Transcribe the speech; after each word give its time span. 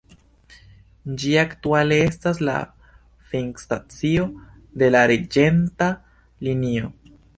Ĝi 1.23 1.33
aktuale 1.41 1.99
estas 2.05 2.41
la 2.47 2.55
finstacio 3.33 4.25
de 4.83 4.93
la 4.97 5.07
arĝenta 5.11 5.91
linio. 6.49 6.91